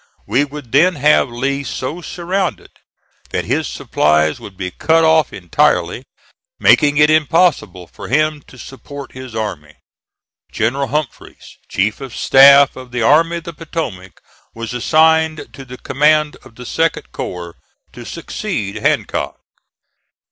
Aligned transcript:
We 0.25 0.45
would 0.45 0.71
then 0.71 0.95
have 0.95 1.29
Lee 1.29 1.63
so 1.63 2.01
surrounded 2.01 2.71
that 3.29 3.45
his 3.45 3.67
supplies 3.67 4.39
would 4.39 4.57
be 4.57 4.71
cut 4.71 5.03
off 5.03 5.31
entirely, 5.31 6.05
making 6.59 6.97
it 6.97 7.11
impossible 7.11 7.85
for 7.85 8.07
him 8.07 8.41
to 8.47 8.57
support 8.57 9.11
his 9.11 9.35
army. 9.35 9.75
General 10.51 10.87
Humphreys, 10.87 11.59
chief 11.69 12.01
of 12.01 12.15
staff 12.17 12.75
of 12.75 12.89
the 12.91 13.03
Army 13.03 13.35
of 13.37 13.43
the 13.43 13.53
Potomac, 13.53 14.23
was 14.55 14.73
assigned 14.73 15.53
to 15.53 15.63
the 15.65 15.77
command 15.77 16.35
of 16.37 16.55
the 16.55 16.63
2d 16.63 17.11
corps, 17.11 17.53
to 17.93 18.03
succeed 18.03 18.77
Hancock. 18.77 19.35